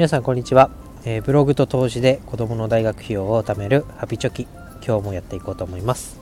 [0.00, 0.70] 皆さんこんにちは、
[1.04, 4.44] えーブログと投資で子供の大学費用を貯めるハピチョキ。
[4.82, 6.18] 今日もやっていこうと思います、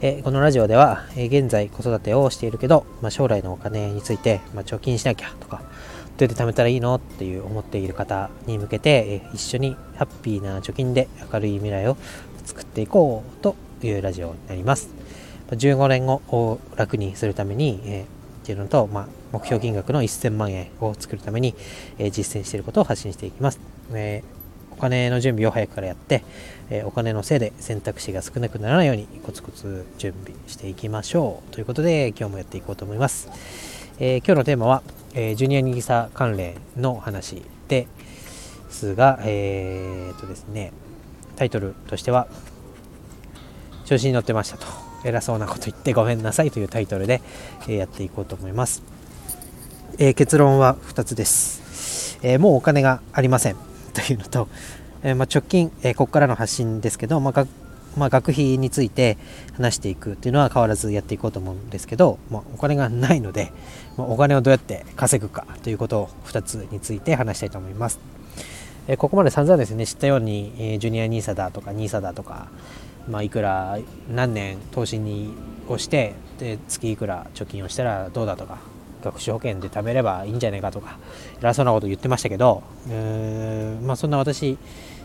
[0.00, 5.68] えーこのラジオでは、え現在子育てをしているけど、まあ、将来のお金について、まあ、貯金しなきゃとかどう
[6.24, 6.96] やって貯めたらいいの？
[6.96, 11.96] っていう思っている方に向けて、え一緒にハッピーな貯金で明るい未来を
[12.44, 13.54] 作っていこうと
[13.84, 14.88] いうラジオになります。
[15.52, 21.54] 15年後を楽にするために、えーっていうのと、まあ、目標金額の1000万円を作るために、
[21.98, 23.60] え実践していることを発信していきます、
[23.92, 24.24] え
[24.70, 26.24] お金の準備を早くからやって、
[26.70, 31.52] えお金のせいで選択肢が少なくならないようにコツコツ準備していきましょう。
[31.52, 33.28] ということで今日もやっていこうと思います、
[33.98, 34.82] え今日のテーマは、
[35.14, 37.88] えジュニアニギサ関連の話で
[38.70, 40.72] すがえーとですね
[41.36, 42.26] タイトルとしては
[43.84, 44.86] 調子に乗ってましたと。
[45.04, 47.20] 偉そうなこと言ってごめんなさいというタイトルで、
[47.68, 48.82] やっていこうと思います、
[49.98, 53.56] えー結論は2つです、えーもうお金がありません。
[53.94, 54.46] というのと、
[55.02, 57.46] えーまあ、直近、えーここからの発信ですけど、まあが
[57.96, 59.16] まあ、学費について
[59.54, 63.52] 話していくっていうのは変わらずやっていこうと思うんですけど、まあ、お金がないので、
[63.96, 67.98] まあお金をどうやって稼ぐかということを2つについて話したいと思います。
[68.88, 72.48] えーここまで散々ですね知ったように、えージュニア NISA だとか NISA だとか、
[73.08, 73.78] まあ、いくら
[74.14, 75.32] 何年投資に
[75.68, 78.58] をしてで月いくら貯金をしたらどうだとか
[79.06, 80.98] 学資保険で貯めればいいんじゃないかとか
[81.40, 84.58] 偉そうなこと言ってましたけどうーまあ、そんな私、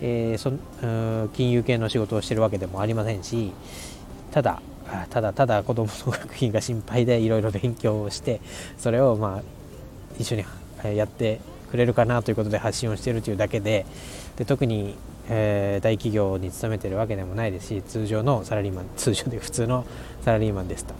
[0.00, 3.52] えーそんうーん金融系の仕事をしてるわけでもありませんし
[4.30, 4.60] ただ
[5.10, 8.40] ただただ子供の学費が心配でいろいろ勉強をして
[8.76, 9.42] それをまあ
[10.18, 10.44] 一緒に
[10.96, 11.40] やって
[11.70, 13.86] くれるかなということで発信をしているというだけで
[14.36, 14.96] で特に、
[15.28, 19.84] えー大企業に勤めてるわけでもないですし通常のサラリーマン通常で普通の
[20.22, 20.94] サラリーマンですと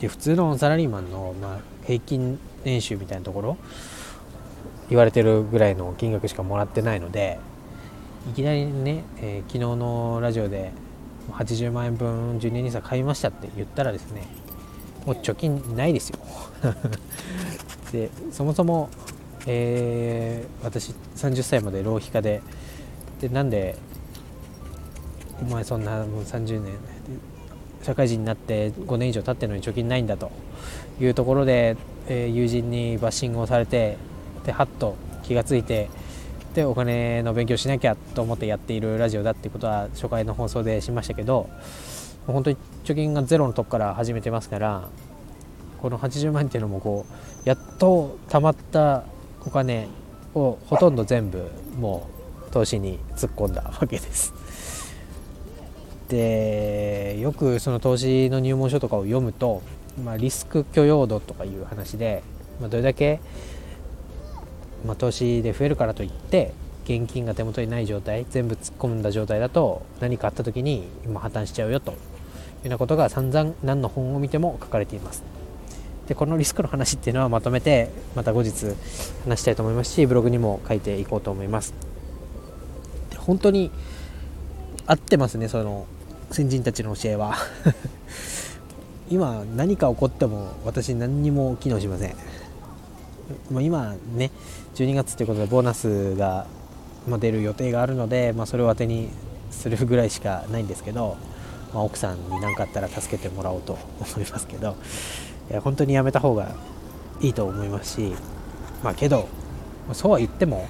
[0.00, 3.56] で普通のサラリーマンの、まあ、平均年収みたいなところ
[4.88, 7.38] 言われてるぐらいの金額しかもらってないので
[8.30, 10.72] いきなりね、えー昨日のラジオで
[11.30, 14.26] 80万円分ジュニア NISA 買いましたって言ったらですね
[15.06, 16.18] もう貯金ないですよ。
[17.92, 18.90] でそもそも、
[19.46, 22.42] えー私30歳まで浪費家で
[23.20, 23.76] でなんで
[25.40, 26.74] お前そんなもう30年
[27.82, 30.30] 社会人になって5年以上経ってるのに貯金ないんだと
[31.00, 31.76] いうところで、
[32.08, 33.96] えー友人にバッシングをされて
[34.44, 35.88] でハッと気がついて
[36.54, 41.48] でお金の勉強しなきゃと思ってやっているラジオだってことは初回の放送でしましたけど
[42.26, 44.88] 本当に貯金がゼロのとこから始めてますから
[45.80, 49.04] この80万っていうのもこうやっと貯まった
[49.46, 49.88] お金
[50.34, 52.08] をほとんど全部も
[52.48, 54.34] う投資に突っ込んだわけです。
[56.10, 59.62] でよくその投資の入門書とかを読むと、
[60.04, 62.24] まあ、リスク許容度とかいう話で、
[62.60, 63.20] まあ、どれだけ、
[64.84, 66.52] まあ、投資で増えるからといって
[66.84, 72.00] 現金が手元にない状態全部突っ込んだ状態だと何かあった時に今破綻しちゃうよというよ
[72.64, 75.22] うなことが散々何の本を見ても書かれています。
[76.08, 78.74] でこのリスクの話っていうのはまとめてまた後日
[79.24, 81.72] 話したいと思いますしブログにも書いていこうと思います。
[83.16, 83.70] 本当に
[84.86, 85.86] 合ってますねその
[86.30, 87.34] 先人たちの教えは。
[89.10, 92.14] 今何か起こっても私何にも機能しません。
[93.50, 94.30] ま今ね
[94.74, 96.46] 12月ということでボーナスが
[97.18, 99.08] 出る予定があるので、まあ、それを当てに
[99.50, 101.16] するぐらいしかないんですけど、
[101.74, 104.76] まあ、奥さんに何かあったら助けてもらおうと思いますけど
[105.50, 106.54] いや本当にやめた方が
[107.20, 108.14] いいと思いますし
[108.82, 109.28] まあけど
[109.92, 110.68] そうは言っても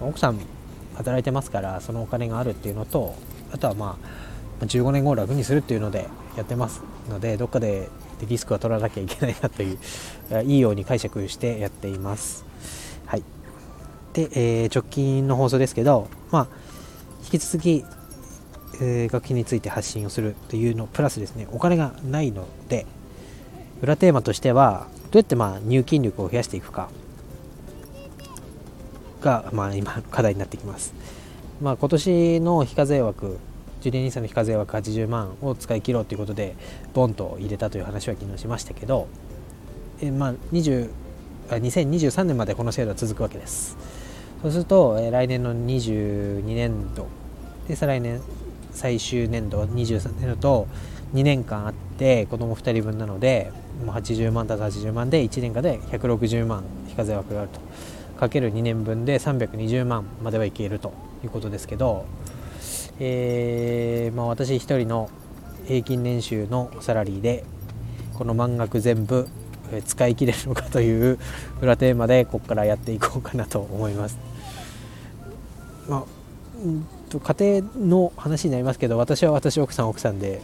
[0.00, 0.38] 奥さん
[0.94, 3.14] 働いてますからそのお金があるっていうのと
[3.52, 4.25] あとはまあ
[4.60, 7.88] 15年後を楽にするっていうのでやってますのでどっかで
[8.26, 9.78] リスクは取らなきゃいけないなという
[10.44, 12.44] いいように解釈してやっています。
[13.04, 13.22] はい、
[14.14, 16.48] で、えー直近の放送ですけど、まあ、
[17.24, 17.84] 引き続き、
[18.80, 22.86] えー学費について発信をするというのプラスですねお金がないので
[23.82, 26.88] 裏テーマとしてはどうやってまあ入金力を増やしていくか
[29.20, 30.94] が、まあ、今課題になってきます。
[31.60, 33.38] まあ、今年の非課税枠
[33.86, 36.56] ジュニア NISA の非課税枠80万を使い切ろうということで
[36.92, 39.06] ボンと入れたという話は昨日しましたけど、
[40.00, 40.90] えまあ、20
[41.50, 43.76] あ2023年までこの制度は続くわけです。
[44.42, 47.06] そうすると、え来年の22年度
[47.68, 48.20] で再来年
[48.72, 50.68] 最終年度23年度と
[51.14, 53.52] 2年間あって子供2人分なので
[53.84, 57.60] もう80万たす80万で1年間で160万非課税枠があると。
[58.16, 60.92] かける2年分で320万まではいけると
[61.22, 62.06] いうことですけど、
[62.98, 65.10] えーまあ、私一人の
[65.66, 67.44] 平均年収のサラリーで
[68.14, 69.28] この満額全部
[69.84, 71.18] 使い切れるのかという
[71.60, 74.18] 裏テーマでここからやっていこうかなと思います。
[75.88, 80.40] まあ、んと家庭の話になりますけど私は私奥さん奥さんで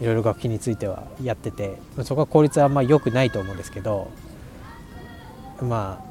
[0.00, 4.10] いろいろ楽器についてはやっててそこは効率はあんま良くないと思うんですけど
[5.60, 6.02] ま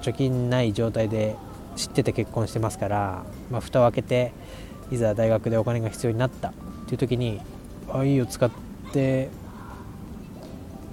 [0.00, 1.36] あ貯金ない状態で
[1.76, 4.32] 知ってて結婚してますから、まあ、蓋を開けて
[4.92, 6.52] いざ大学でお金が必要になったっ
[6.86, 7.40] ていう時に
[7.90, 8.50] あいいよ使っ
[8.92, 9.30] て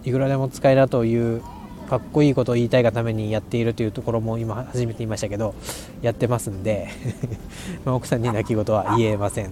[0.06, 1.42] いくらでも使えなという
[1.90, 5.54] かっこいいことを言いたいがためにやっているというところも今初めて言いましたけど
[6.02, 6.88] やってますんで
[7.84, 9.52] ま奥さんに泣き言は言えません。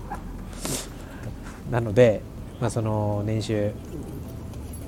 [1.72, 2.22] なので、
[2.62, 3.72] まあ、その年収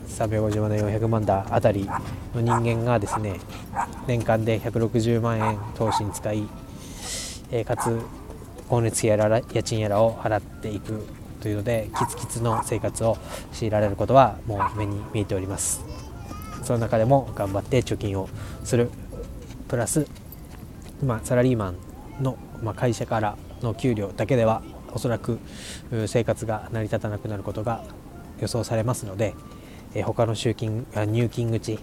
[0.10, 1.90] 350万円400万だあたり
[2.34, 3.40] の人間がですね
[4.08, 6.48] 年間で160万円投資に使い、
[7.52, 8.00] え、かつ
[8.70, 11.06] 光熱費やら家賃やらを払っていく
[11.42, 13.18] というのでキツキツの生活を
[13.52, 15.84] 強いられることはもう目に見えております。
[16.64, 18.30] その中でも頑張って貯金を
[18.64, 18.92] する。
[19.68, 20.08] プラス、
[21.04, 25.40] まあ、サラリーマンの、まあ、会社からの給料だけではおそらく
[26.08, 27.84] 生活が成り立たなくなることが
[28.40, 29.36] 予想されますので、
[29.94, 31.80] え他の集金入金口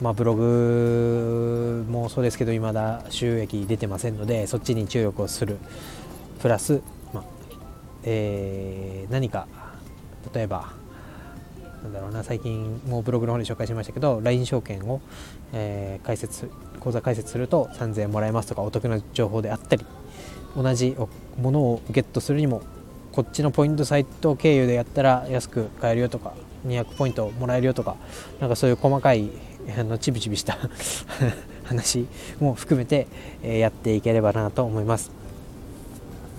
[0.00, 5.58] まあ、ブログもそうですけど未だ収益出てませんのでそっちに注力をする。
[6.40, 6.82] プラス、
[7.14, 7.24] まあ
[8.02, 9.46] えー、何か
[10.34, 10.74] 例えば
[11.82, 15.00] なんだろうな最近もうブログの方で紹介しましたけど LINE 証券を、
[15.54, 16.50] えー、解説
[16.80, 19.86] 口座開設すると3000円もらえますとかお得な情報であったり
[20.56, 20.96] 同じ
[21.40, 22.62] ものをゲットするにも
[23.12, 26.34] こっちのポイントサイト経由でやったら安く買えるよとか
[26.66, 27.96] 200ポイントもらえるよとか
[28.40, 29.30] なんかそういう細かい
[29.78, 30.58] あのちびちびした
[31.64, 32.06] 話
[32.40, 33.06] も含めて、
[33.42, 35.24] えやっていければなと思います。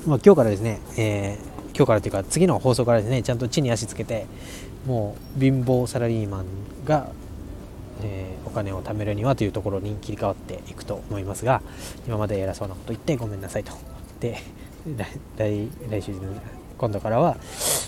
[0.06, 4.28] まあ、今日からですね、えー、今日からというか次の放送からですねちゃんと地に足つけて
[4.86, 6.46] もう貧乏サラリーマン
[6.86, 7.10] が、
[8.04, 11.64] えー、お金を貯めるにはというところに切り替わっていくと思いますが
[12.08, 13.74] 今まで偉そうなこと言ってごめんなさいと
[14.20, 14.38] で
[15.38, 16.14] 来来週
[16.78, 17.38] 今度からは、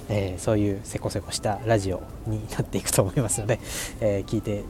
[0.10, 3.60] えー、そういうせこせこしたラジオになっていくと思いますので、
[4.00, 4.64] えー、聞いて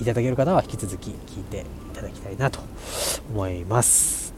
[0.00, 1.60] いただける方は引き続き聞いて
[1.92, 2.60] いただきたいなと
[3.30, 4.34] 思います。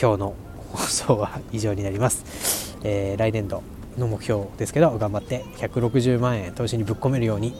[0.00, 0.34] 今日の
[0.72, 3.62] 放送は以上になります、えー、来年度
[3.96, 7.54] の目標ですけど頑張って160万円投資にぶっ込めるように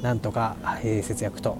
[0.00, 1.58] なんとか、えー、節約と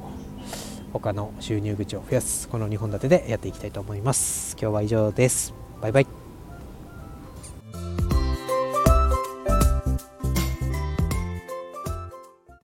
[0.92, 4.56] 他の収入口を増やすこの2本立てでやっていきたいと思います。
[4.60, 5.54] 今日は以上です。
[5.80, 6.21] バイバイ。